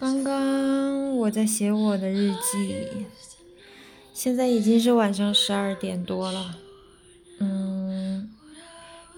[0.00, 2.86] 刚刚我在写我的日记，
[4.14, 6.56] 现在已经是晚上十二点多了。
[7.38, 8.30] 嗯，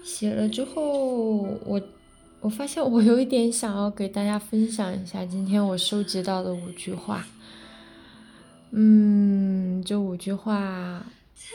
[0.03, 1.81] 写了之后，我
[2.41, 7.25] 我发现我有一点想要给大家分享一下今天我收集到的五句话。
[8.71, 11.05] 嗯，这五句话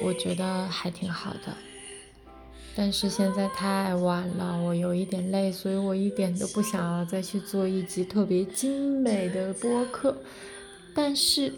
[0.03, 1.68] 我觉得还挺好的。
[2.81, 10.17] 但是现在太晚了，我有一点累，所以我一点都不想要再去做一集特别精美的播客。
[10.95, 11.53] 但是，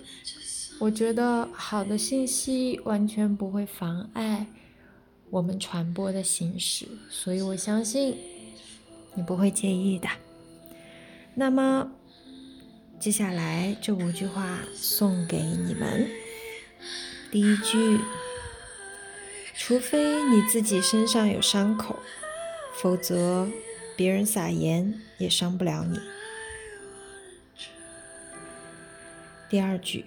[0.78, 4.46] 我觉得好的信息完全不会妨碍
[5.28, 8.16] 我们传播的形式，所以我相信
[9.12, 10.08] 你不会介意的。
[11.34, 11.92] 那么，
[12.98, 16.08] 接下来这五句话送给你们。
[17.30, 18.00] 第一句。
[19.70, 22.00] 除非你自己身上有伤口，
[22.74, 23.48] 否则
[23.96, 26.00] 别人撒盐也伤不了你。
[29.48, 30.04] 第二句，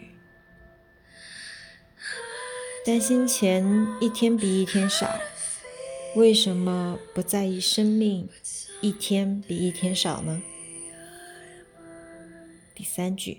[2.85, 5.17] 担心钱一天比一天少，
[6.17, 8.27] 为什么不在意生命
[8.81, 10.43] 一天比一天少呢？
[12.75, 13.37] 第三句，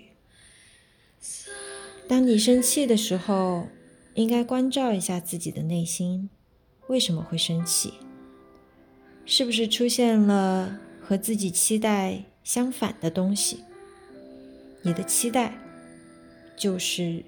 [2.07, 3.67] 当你生气的时候。
[4.15, 6.29] 应该关照一下自己的内心，
[6.87, 7.93] 为什么会生气？
[9.25, 13.65] 是不是出现了和自己期待相反的东西？
[14.83, 15.57] 你的期待
[16.55, 17.25] 就是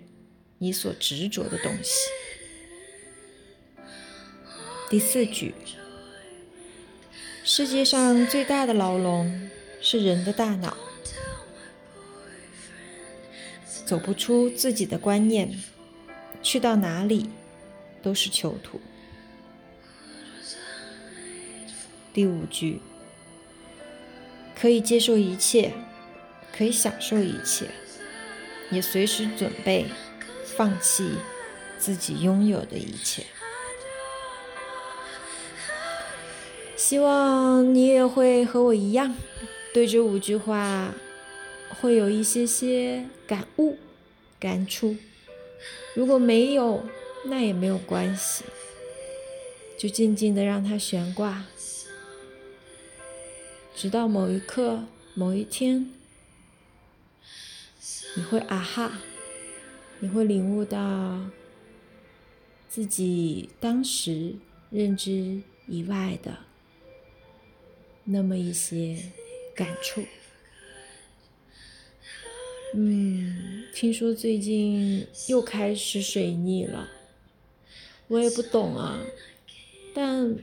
[0.59, 1.91] 你所执着的东西。
[4.89, 5.53] 第四句：
[7.43, 9.49] 世界上最大的牢笼
[9.81, 10.77] 是人的大脑，
[13.85, 15.61] 走不出自己的观念。
[16.47, 17.29] 去到哪里
[18.01, 18.79] 都是囚徒。
[22.13, 22.79] 第五句，
[24.57, 25.73] 可以接受一切，
[26.57, 27.69] 可以享受一切，
[28.71, 29.87] 也随时准备
[30.55, 31.15] 放弃
[31.77, 33.25] 自己拥有的一切。
[36.77, 39.13] 希望你也会和我一样，
[39.73, 40.93] 对这五句话
[41.81, 43.77] 会有一些些感悟、
[44.39, 44.95] 感触。
[45.95, 46.83] 如果没有，
[47.25, 48.43] 那也没有关系，
[49.77, 51.45] 就静静的让它悬挂，
[53.75, 55.91] 直到某一刻、某一天，
[58.15, 58.99] 你会啊哈，
[59.99, 61.19] 你会领悟到
[62.69, 64.35] 自己当时
[64.69, 66.37] 认知以外的
[68.03, 69.11] 那么一些
[69.55, 70.03] 感触。
[72.73, 76.89] 嗯，听说最近又开始水逆了，
[78.09, 78.99] 我也不懂啊。
[79.95, 80.35] 但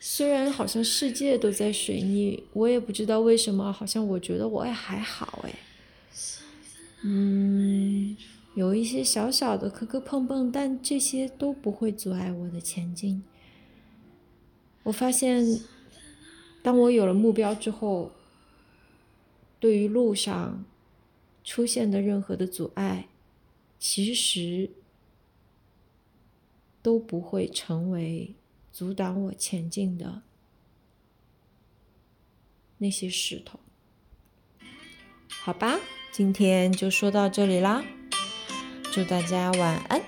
[0.00, 5.54] 虽然好像世界都在水逆，我也不知道为什么，好像我觉得我也还好哎。
[7.02, 8.16] 嗯，
[8.54, 13.22] 有一些小小的磕磕碰碰，但这些都不会阻碍我的前进。
[14.82, 15.60] 我发现，
[16.62, 18.10] 当我有了目标之后，
[19.60, 20.64] 对于路上。
[21.48, 23.08] 出现的任何的阻碍，
[23.78, 24.68] 其实
[26.82, 28.34] 都不会成为
[28.70, 30.20] 阻挡我前进的
[32.76, 33.58] 那些石头。
[35.30, 35.80] 好吧，
[36.12, 37.82] 今天就说到这里啦，
[38.92, 40.02] 祝大家晚安，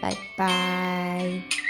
[0.00, 1.61] 拜拜。